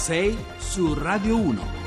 [0.00, 1.79] 6 su Radio 1.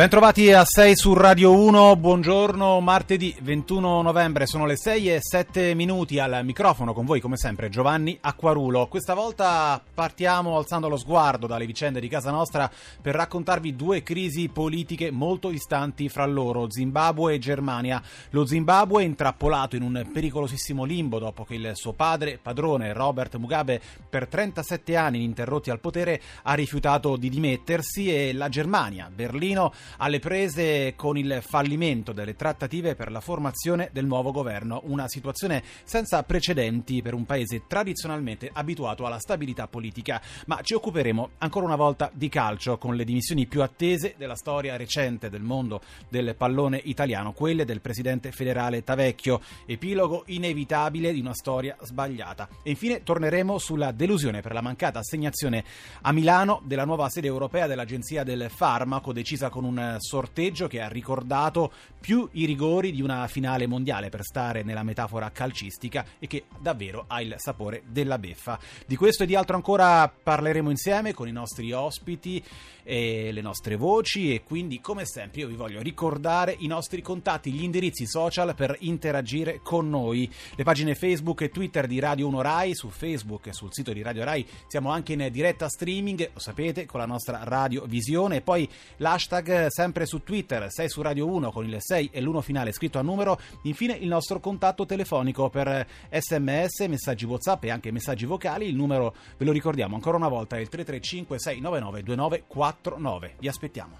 [0.00, 5.74] Bentrovati a 6 su Radio 1, buongiorno, martedì 21 novembre, sono le 6 e 7
[5.74, 8.86] minuti al microfono con voi come sempre Giovanni Acquarulo.
[8.86, 12.70] Questa volta partiamo alzando lo sguardo dalle vicende di casa nostra
[13.02, 18.02] per raccontarvi due crisi politiche molto distanti fra loro, Zimbabwe e Germania.
[18.30, 23.36] Lo Zimbabwe è intrappolato in un pericolosissimo limbo dopo che il suo padre, padrone Robert
[23.36, 23.78] Mugabe,
[24.08, 30.18] per 37 anni ininterrotti al potere ha rifiutato di dimettersi e la Germania, Berlino, alle
[30.18, 36.22] prese con il fallimento delle trattative per la formazione del nuovo governo, una situazione senza
[36.22, 40.20] precedenti per un paese tradizionalmente abituato alla stabilità politica.
[40.46, 44.76] Ma ci occuperemo ancora una volta di calcio con le dimissioni più attese della storia
[44.76, 51.34] recente del mondo del pallone italiano, quelle del presidente federale Tavecchio, epilogo inevitabile di una
[51.34, 52.48] storia sbagliata.
[52.62, 55.64] E infine torneremo sulla delusione per la mancata assegnazione
[56.02, 60.88] a Milano della nuova sede europea dell'Agenzia del Farmaco decisa con un sorteggio che ha
[60.88, 66.44] ricordato più i rigori di una finale mondiale per stare nella metafora calcistica e che
[66.58, 68.58] davvero ha il sapore della beffa.
[68.86, 72.42] Di questo e di altro ancora parleremo insieme con i nostri ospiti
[72.82, 74.34] e le nostre voci.
[74.34, 78.76] E quindi come sempre io vi voglio ricordare i nostri contatti, gli indirizzi social per
[78.80, 83.52] interagire con noi, le pagine Facebook e Twitter di Radio 1 Rai, su Facebook e
[83.52, 87.40] sul sito di Radio Rai siamo anche in diretta streaming, lo sapete, con la nostra
[87.44, 92.10] Radio Visione e poi l'hashtag sempre su Twitter, 6 su Radio 1 con il 6
[92.12, 97.64] e l'1 finale scritto a numero, infine il nostro contatto telefonico per sms, messaggi WhatsApp
[97.64, 101.38] e anche messaggi vocali, il numero ve lo ricordiamo ancora una volta è il 335
[101.38, 103.36] 699 2940 49.
[103.38, 103.98] Vi aspettiamo.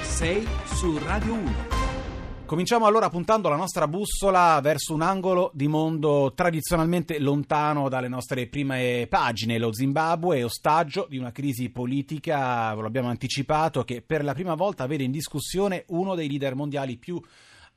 [0.00, 1.76] 6 su Radio 1.
[2.46, 8.46] Cominciamo allora puntando la nostra bussola verso un angolo di mondo tradizionalmente lontano dalle nostre
[8.46, 9.58] prime pagine.
[9.58, 14.32] Lo Zimbabwe è ostaggio di una crisi politica, ve lo abbiamo anticipato, che per la
[14.32, 17.20] prima volta vede in discussione uno dei leader mondiali più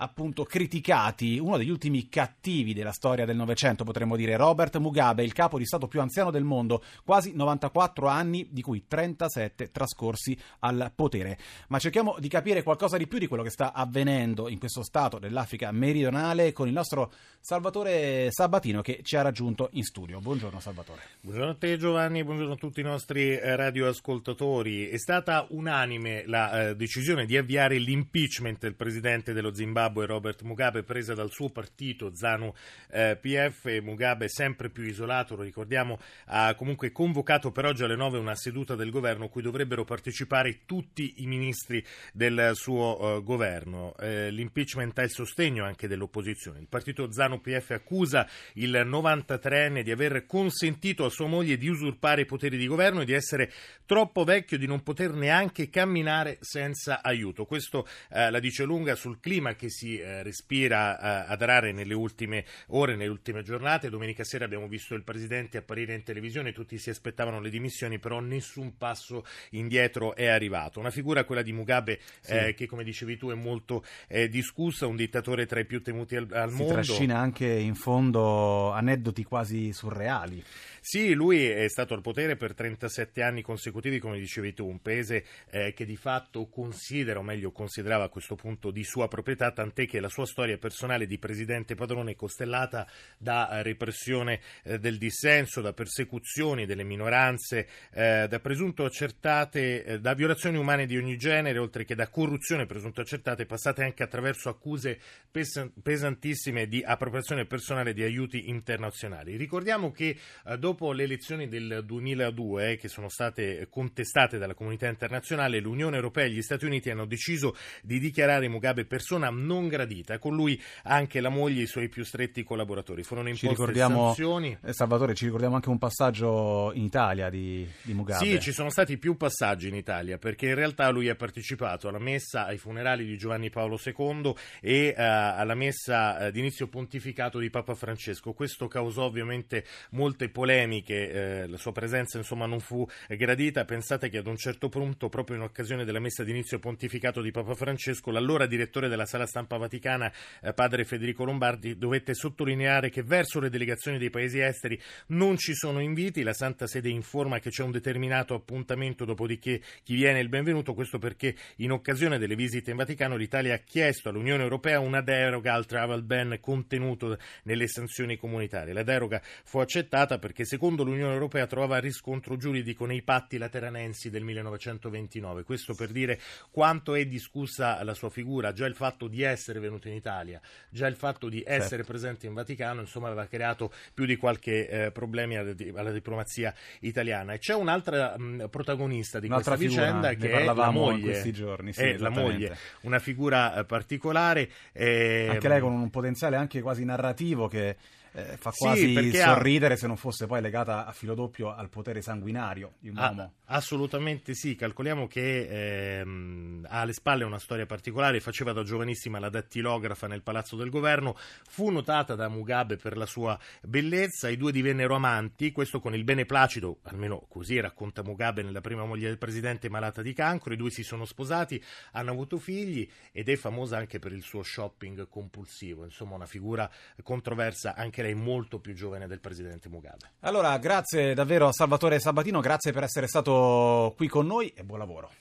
[0.02, 5.32] appunto criticati, uno degli ultimi cattivi della storia del Novecento, potremmo dire, Robert Mugabe, il
[5.32, 10.92] capo di Stato più anziano del mondo, quasi 94 anni, di cui 37 trascorsi al
[10.96, 11.38] potere.
[11.68, 15.20] Ma cerchiamo di capire qualcosa di più di quello che sta avvenendo in questo Stato
[15.20, 20.20] dell'Africa meridionale con il nostro Salvatore Sabatino che ci ha raggiunto in studio.
[20.20, 21.02] Buongiorno Salvatore.
[21.22, 24.88] Buongiorno a te Giovanni, buongiorno a tutti i nostri eh, radioascoltatori.
[24.88, 30.42] È stata unanime la eh, decisione di avviare l'impeachment del presidente dello Zimbabwe Zimbabwe Robert
[30.44, 32.54] Mugabe presa dal suo partito ZANU
[32.92, 33.80] eh, PF.
[33.82, 38.76] Mugabe sempre più isolato, lo ricordiamo, ha comunque convocato per oggi alle 9 una seduta
[38.76, 43.94] del governo cui dovrebbero partecipare tutti i ministri del suo uh, governo.
[43.98, 46.60] Eh, l'impeachment ha il sostegno anche dell'opposizione.
[46.60, 52.22] Il partito ZANU PF accusa il 93enne di aver consentito a sua moglie di usurpare
[52.22, 53.52] i poteri di governo e di essere
[53.86, 57.46] troppo vecchio di non poter neanche camminare senza aiuto.
[57.46, 61.72] Questo eh, la dice lunga sul clima che si si eh, respira eh, ad Arare
[61.72, 63.90] nelle ultime ore, nelle ultime giornate.
[63.90, 68.20] Domenica sera abbiamo visto il presidente apparire in televisione, tutti si aspettavano le dimissioni, però
[68.20, 70.80] nessun passo indietro è arrivato.
[70.80, 72.34] Una figura, quella di Mugabe, sì.
[72.34, 76.16] eh, che come dicevi tu è molto eh, discussa, un dittatore tra i più temuti
[76.16, 76.82] al, al si mondo.
[76.84, 80.44] Si trascina anche in fondo aneddoti quasi surreali.
[80.84, 85.24] Sì, lui è stato al potere per 37 anni consecutivi, come dicevi tu, un paese
[85.52, 89.86] eh, che di fatto considera, o meglio considerava a questo punto di sua proprietà, tant'è
[89.86, 92.88] che la sua storia personale di presidente padrone è costellata
[93.20, 100.00] da eh, repressione eh, del dissenso, da persecuzioni delle minoranze, eh, da presunto accertate, eh,
[100.00, 104.50] da violazioni umane di ogni genere, oltre che da corruzione presunto accertate, passate anche attraverso
[104.50, 105.00] accuse
[105.30, 109.38] pes- pesantissime di appropriazione personale di aiuti internazionali.
[109.38, 110.18] Ricordiamo che
[110.48, 115.98] eh, dopo dopo le elezioni del 2002 che sono state contestate dalla comunità internazionale, l'Unione
[115.98, 120.62] Europea e gli Stati Uniti hanno deciso di dichiarare Mugabe persona non gradita, con lui
[120.84, 123.04] anche la moglie e i suoi più stretti collaboratori.
[123.04, 124.58] Furono imposte sanzioni.
[124.64, 128.26] Eh, Salvatore, ci ricordiamo anche un passaggio in Italia di, di Mugabe.
[128.26, 132.00] Sì, ci sono stati più passaggi in Italia, perché in realtà lui ha partecipato alla
[132.00, 137.50] messa ai funerali di Giovanni Paolo II e uh, alla messa uh, d'inizio pontificato di
[137.50, 138.32] Papa Francesco.
[138.32, 143.66] Questo causò ovviamente molte polemiche polemiche, eh, la sua presenza insomma non fu gradita.
[143.66, 147.56] Pensate che ad un certo punto, proprio in occasione della messa d'inizio pontificato di Papa
[147.56, 150.12] Francesco, l'allora direttore della Sala Stampa Vaticana,
[150.42, 155.54] eh, padre Federico Lombardi, dovette sottolineare che verso le delegazioni dei paesi esteri non ci
[155.54, 160.22] sono inviti, la Santa Sede informa che c'è un determinato appuntamento, dopodiché chi viene è
[160.22, 164.80] il benvenuto, questo perché in occasione delle visite in Vaticano l'Italia ha chiesto all'Unione Europea
[164.80, 168.74] una deroga al travel ban contenuto nelle sanzioni comunitarie.
[168.74, 174.26] La deroga fu accettata perché secondo l'Unione Europea trovava riscontro giuridico nei patti lateranensi del
[174.26, 175.44] 1929.
[175.44, 176.20] Questo per dire
[176.52, 180.88] quanto è discussa la sua figura, già il fatto di essere venuto in Italia, già
[180.88, 181.86] il fatto di essere certo.
[181.86, 187.32] presente in Vaticano, insomma, aveva creato più di qualche eh, problema alla, alla, diplomazia italiana.
[187.32, 191.04] E c'è un'altra mh, protagonista di Un'altra questa figura, vicenda che è la moglie.
[191.04, 194.50] questi giorni, sì, è la moglie, una figura eh, particolare.
[194.74, 197.78] Eh, anche lei con un potenziale anche quasi narrativo che
[198.14, 199.78] eh, fa quasi sì, sorridere ha...
[199.78, 203.34] se non fosse poi legata a filo doppio al potere sanguinario di un ah, uomo.
[203.46, 209.30] Assolutamente sì, calcoliamo che ehm, ha alle spalle una storia particolare, faceva da giovanissima la
[209.30, 211.16] dattilografa nel palazzo del governo,
[211.48, 216.04] fu notata da Mugabe per la sua bellezza, i due divennero amanti, questo con il
[216.04, 220.70] beneplacito, almeno così racconta Mugabe nella prima moglie del presidente malata di cancro, i due
[220.70, 221.62] si sono sposati,
[221.92, 226.70] hanno avuto figli ed è famosa anche per il suo shopping compulsivo, insomma una figura
[227.04, 230.12] controversa anche anche lei molto più giovane del presidente Mugabe.
[230.22, 234.80] Allora, grazie davvero a Salvatore Sabatino, grazie per essere stato qui con noi e buon
[234.80, 235.12] lavoro.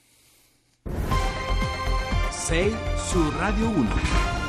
[2.30, 4.39] 6 su Radio 1.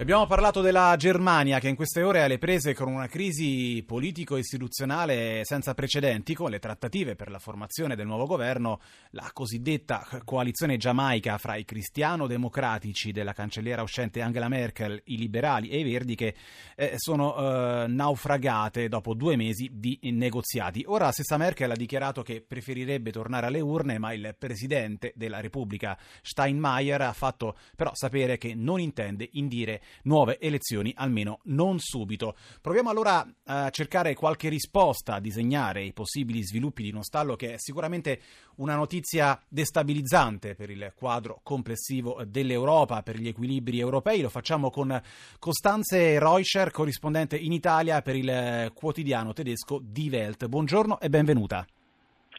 [0.00, 5.40] Abbiamo parlato della Germania che in queste ore è alle prese con una crisi politico-istituzionale
[5.42, 8.78] senza precedenti, con le trattative per la formazione del nuovo governo,
[9.10, 15.80] la cosiddetta coalizione giamaica fra i cristiano-democratici della cancelliera uscente Angela Merkel, i liberali e
[15.80, 16.32] i verdi che
[16.76, 20.84] eh, sono eh, naufragate dopo due mesi di negoziati.
[20.86, 25.98] Ora stessa Merkel ha dichiarato che preferirebbe tornare alle urne, ma il presidente della Repubblica
[26.22, 32.36] Steinmeier ha fatto però sapere che non intende indire nuove elezioni, almeno non subito.
[32.60, 37.54] Proviamo allora a cercare qualche risposta, a disegnare i possibili sviluppi di uno stallo che
[37.54, 38.20] è sicuramente
[38.56, 44.20] una notizia destabilizzante per il quadro complessivo dell'Europa, per gli equilibri europei.
[44.20, 45.00] Lo facciamo con
[45.38, 50.46] Costanze Reuscher, corrispondente in Italia per il quotidiano tedesco Die Welt.
[50.46, 51.66] Buongiorno e benvenuta.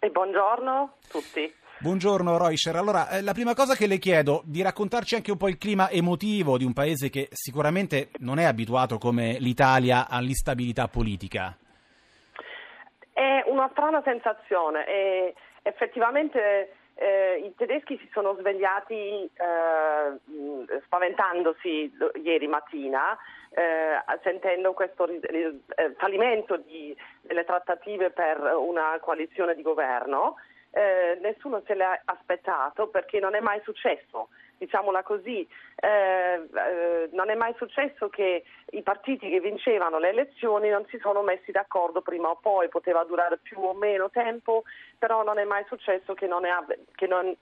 [0.02, 1.54] E buongiorno a tutti.
[1.82, 2.76] Buongiorno Reuscher.
[2.76, 5.90] Allora, eh, la prima cosa che le chiedo di raccontarci anche un po' il clima
[5.90, 11.56] emotivo di un paese che sicuramente non è abituato come l'Italia all'instabilità politica.
[13.14, 22.48] È una strana sensazione e effettivamente eh, i tedeschi si sono svegliati eh, spaventandosi ieri
[22.48, 23.18] mattina,
[23.52, 25.62] eh, sentendo questo eh,
[25.96, 30.36] fallimento di, delle trattative per una coalizione di governo
[30.72, 37.30] eh, nessuno se l'ha aspettato perché non è mai successo, diciamola così, eh, eh, non
[37.30, 42.02] è mai successo che i partiti che vincevano le elezioni non si sono messi d'accordo
[42.02, 44.64] prima o poi, poteva durare più o meno tempo,
[44.98, 46.66] però non è mai successo che non, ha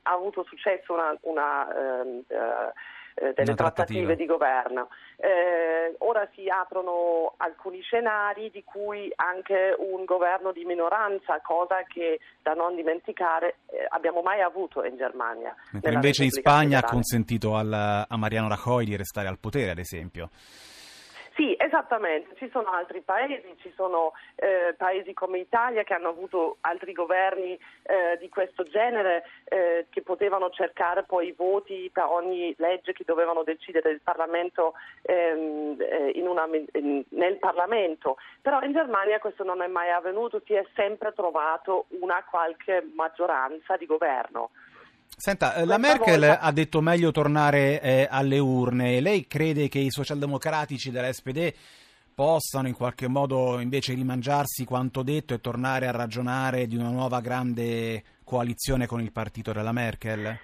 [0.04, 2.74] avuto successo una, una ehm, eh,
[3.20, 4.90] eh, delle trattative di governo.
[5.18, 12.20] Eh, ora si aprono alcuni scenari di cui anche un governo di minoranza, cosa che
[12.44, 15.56] da non dimenticare eh, abbiamo mai avuto in Germania.
[15.72, 16.86] Mentre invece in Spagna federale.
[16.86, 20.30] ha consentito al, a Mariano Rajoy di restare al potere, ad esempio.
[21.68, 26.94] Esattamente, ci sono altri paesi, ci sono eh, paesi come Italia che hanno avuto altri
[26.94, 32.94] governi eh, di questo genere eh, che potevano cercare poi i voti per ogni legge
[32.94, 39.44] che dovevano decidere il Parlamento, ehm, eh, una, in, nel Parlamento, però in Germania questo
[39.44, 44.52] non è mai avvenuto, si è sempre trovato una qualche maggioranza di governo.
[45.16, 46.40] Senta, eh, la Merkel volta...
[46.40, 49.00] ha detto meglio tornare eh, alle urne.
[49.00, 51.54] Lei crede che i socialdemocratici dell'SPD
[52.14, 57.22] possano in qualche modo invece rimangiarsi quanto detto e tornare a ragionare di una nuova
[57.22, 60.40] grande coalizione con il partito della Merkel?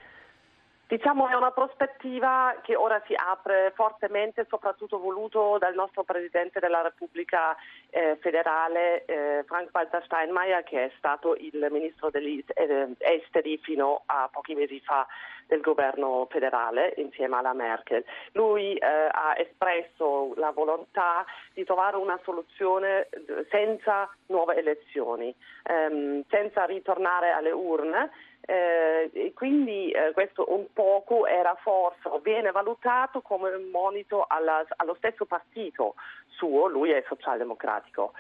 [0.94, 6.84] Diciamo è una prospettiva che ora si apre fortemente, soprattutto voluto dal nostro Presidente della
[6.84, 7.58] Repubblica
[7.90, 14.30] eh, federale eh, Frank-Walter Steinmeier che è stato il Ministro degli eh, Esteri fino a
[14.32, 15.08] pochi mesi fa
[15.48, 18.06] del governo federale insieme alla Merkel.
[18.34, 25.34] Lui eh, ha espresso la volontà di trovare una soluzione eh, senza nuove elezioni,
[25.64, 28.12] ehm, senza ritornare alle urne
[28.46, 34.66] eh, e quindi eh, questo un poco era forse, viene valutato come un monito alla,
[34.78, 35.96] allo stesso partito
[36.28, 38.12] suo, lui è socialdemocratico.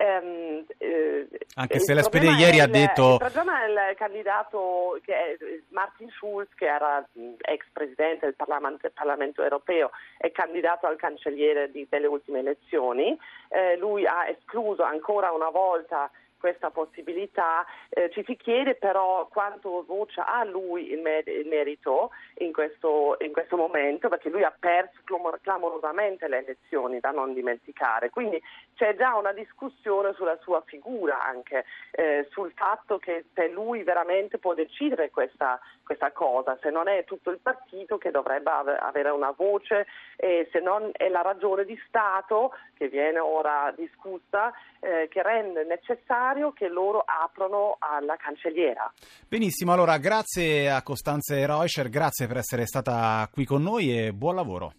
[0.00, 3.14] Ehm, eh, Anche se l'SPD ieri ha detto...
[3.14, 5.36] Il problema è il candidato che è
[5.70, 7.04] Martin Schulz, che era
[7.40, 13.18] ex presidente del Parlamento, Parlamento europeo, è candidato al cancelliere di, delle ultime elezioni.
[13.48, 16.08] Eh, lui ha escluso ancora una volta
[16.38, 17.64] questa possibilità.
[17.88, 23.16] Eh, ci si chiede però quanto voce ha lui il, mer- il merito in questo,
[23.20, 25.00] in questo, momento, perché lui ha perso
[25.42, 28.10] clamorosamente le elezioni, da non dimenticare.
[28.10, 28.40] Quindi
[28.74, 34.38] c'è già una discussione sulla sua figura anche, eh, sul fatto che se lui veramente
[34.38, 39.32] può decidere questa, questa, cosa, se non è tutto il partito che dovrebbe avere una
[39.34, 45.22] voce e se non è la ragione di Stato che viene ora discussa eh, che
[45.22, 48.92] rende necessario che loro aprono alla cancelliera.
[49.26, 54.34] Benissimo, allora grazie a Costanze Reuscher, grazie per essere stata qui con noi e buon
[54.34, 54.72] lavoro.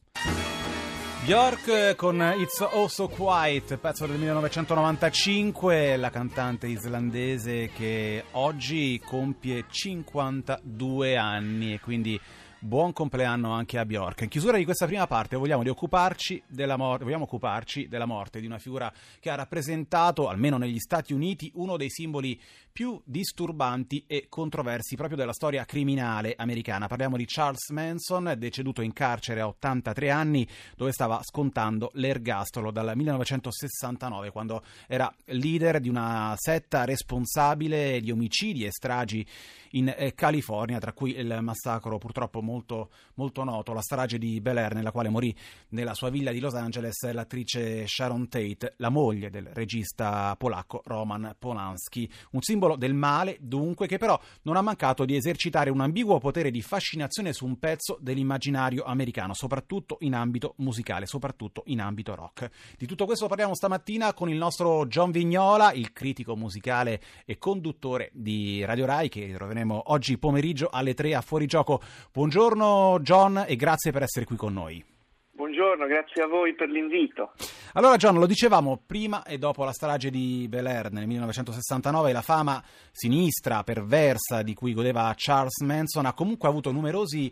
[1.30, 9.66] Björk con It's Oh So Quiet, pezzo del 1995, la cantante islandese che oggi compie
[9.70, 12.20] 52 anni e quindi
[12.62, 14.20] Buon compleanno anche a Bjork.
[14.20, 18.46] In chiusura di questa prima parte vogliamo, occuparci della, mor- vogliamo occuparci della morte di
[18.46, 22.38] una figura che ha rappresentato, almeno negli Stati Uniti, uno dei simboli
[22.70, 26.88] più disturbanti e controversi proprio della storia criminale americana.
[26.88, 32.92] Parliamo di Charles Manson, deceduto in carcere a 83 anni, dove stava scontando l'ergastolo dal
[32.94, 39.26] 1969, quando era leader di una setta responsabile di omicidi e stragi
[39.72, 44.58] in eh, California, tra cui il massacro purtroppo molto, molto noto, la strage di Bel
[44.58, 45.34] Air, nella quale morì
[45.70, 51.36] nella sua villa di Los Angeles l'attrice Sharon Tate, la moglie del regista polacco Roman
[51.38, 52.10] Polanski.
[52.32, 56.50] Un simbolo del male, dunque, che però non ha mancato di esercitare un ambiguo potere
[56.50, 62.50] di fascinazione su un pezzo dell'immaginario americano, soprattutto in ambito musicale, soprattutto in ambito rock.
[62.78, 68.10] Di tutto questo parliamo stamattina con il nostro John Vignola, il critico musicale e conduttore
[68.14, 71.82] di Radio Rai, che troveremo oggi pomeriggio alle 3 a Fuorigioco.
[72.12, 74.82] Buongiorno Buongiorno John e grazie per essere qui con noi.
[75.30, 77.34] Buongiorno, grazie a voi per l'invito.
[77.74, 82.22] Allora John, lo dicevamo prima e dopo la strage di Bel Air nel 1969, la
[82.22, 87.30] fama sinistra, perversa di cui godeva Charles Manson ha comunque avuto numerosi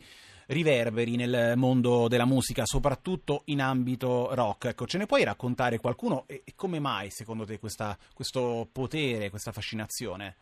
[0.48, 4.66] riverberi nel mondo della musica, soprattutto in ambito rock.
[4.66, 9.54] Ecco, ce ne puoi raccontare qualcuno e come mai secondo te questa, questo potere, questa
[9.54, 10.36] fascinazione?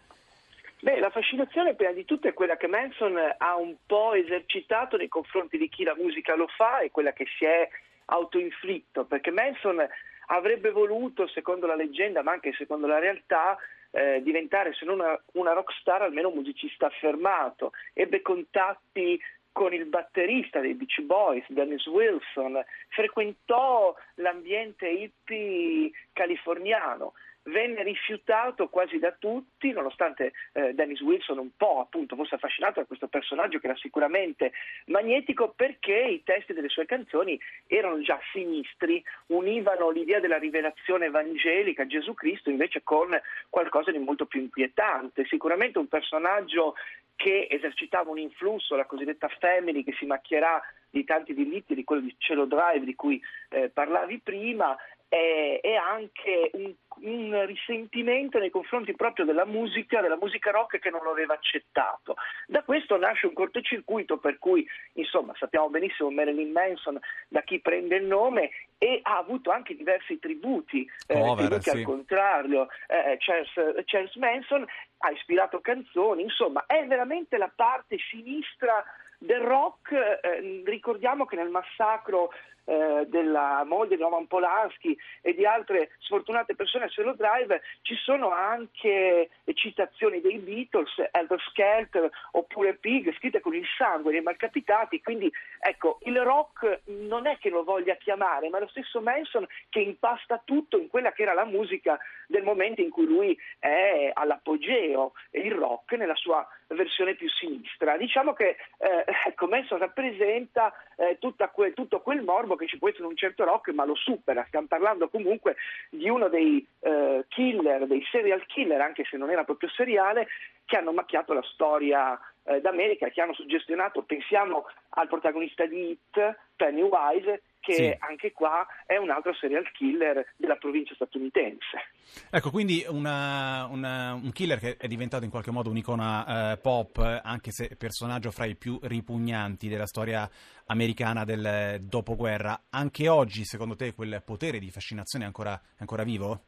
[0.86, 5.08] Beh, la fascinazione prima di tutto è quella che Manson ha un po' esercitato nei
[5.08, 7.68] confronti di chi la musica lo fa e quella che si è
[8.06, 9.84] autoinflitto, perché Manson
[10.27, 13.58] avrebbe voluto, secondo la leggenda, ma anche secondo la realtà,
[13.89, 17.72] eh, diventare se non una, una rock star, almeno un musicista affermato.
[17.92, 19.20] Ebbe contatti
[19.51, 27.13] con il batterista dei Beach Boys, Dennis Wilson, frequentò l'ambiente hippie californiano
[27.46, 32.86] venne rifiutato quasi da tutti, nonostante eh, Dennis Wilson un po' appunto fosse affascinato da
[32.86, 34.52] questo personaggio che era sicuramente
[34.88, 41.86] magnetico perché i testi delle sue canzoni erano già sinistri, univano l'idea della rivelazione evangelica,
[41.86, 43.10] Gesù Cristo invece con
[43.50, 46.75] qualcosa di molto più inquietante, sicuramente un personaggio
[47.16, 52.02] che esercitava un influsso, la cosiddetta family che si macchierà di tanti delitti, di quello
[52.02, 54.75] di Cielo Drive di cui eh, parlavi prima,
[55.15, 60.89] e, e anche un, un, risentimento nei confronti proprio della musica, della musica rock che
[60.89, 62.15] non lo aveva accettato.
[62.48, 67.95] Da questo nasce un cortocircuito per cui, insomma, sappiamo benissimo Marilyn Manson da chi prende
[67.95, 71.77] il nome e ha avuto anche diversi tributi, eh, Over, tributi sì.
[71.77, 72.67] al contrario.
[72.88, 74.65] Eh, Charles, Charles Manson
[74.98, 78.84] ha ispirato canzoni, insomma, è veramente la parte sinistra
[79.17, 79.93] del rock.
[79.93, 82.31] Eh, ricordiamo che nel massacro
[82.65, 87.95] eh, della moglie di Roman Polanski e di altre sfortunate persone a Solo Drive ci
[87.95, 95.01] sono anche citazioni dei Beatles, Elder Skelter oppure Pig scritte con il sangue dei malcapitati,
[95.01, 99.45] quindi ecco il rock non è che lo voglia chiamare, ma è lo stesso Manson
[99.69, 104.12] che impasta tutto in quella che era la musica del momento in cui lui è
[104.13, 107.98] all'apogeo, il rock nella sua versione più sinistra.
[107.98, 111.17] Diciamo che eh, ecco, Manson rappresenta eh,
[111.53, 114.44] que- tutto quel morbo che ci può essere un certo rock, ma lo supera.
[114.48, 115.56] Stiamo parlando comunque
[115.90, 120.28] di uno dei eh, killer, dei serial killer, anche se non era proprio seriale,
[120.66, 126.38] che hanno macchiato la storia eh, d'America, che hanno suggestionato, pensiamo al protagonista di Hit,
[126.56, 127.95] Pennywise, che sì.
[128.00, 131.89] anche qua è un altro serial killer della provincia statunitense.
[132.29, 136.98] Ecco, quindi una, una, un killer che è diventato in qualche modo un'icona eh, pop,
[137.24, 140.29] anche se personaggio fra i più ripugnanti della storia
[140.67, 142.65] americana del dopoguerra.
[142.69, 146.43] Anche oggi, secondo te, quel potere di fascinazione è ancora, è ancora vivo?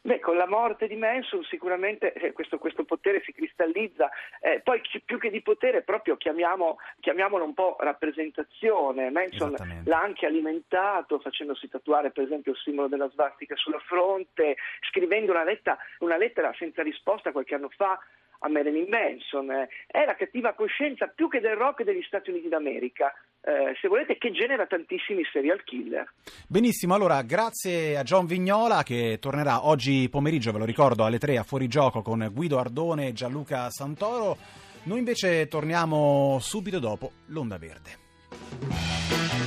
[0.00, 4.80] Beh, con la morte di Manson sicuramente eh, questo, questo, potere si cristallizza, eh, poi
[5.04, 9.10] più che di potere proprio chiamiamo, chiamiamolo un po' rappresentazione.
[9.10, 14.56] Manson l'ha anche alimentato facendosi tatuare per esempio il simbolo della svastica sulla fronte,
[14.90, 17.98] scrivendo una lettera, una lettera senza risposta qualche anno fa
[18.40, 19.50] a Marilyn Manson.
[19.86, 23.12] È la cattiva coscienza più che del rock degli Stati Uniti d'America.
[23.40, 26.12] Eh, se volete, che genera tantissimi serial killer.
[26.46, 31.38] Benissimo, allora grazie a John Vignola che tornerà oggi pomeriggio, ve lo ricordo, alle 3
[31.38, 34.36] a Fuori Gioco con Guido Ardone e Gianluca Santoro.
[34.84, 39.37] Noi invece torniamo subito dopo l'Onda Verde.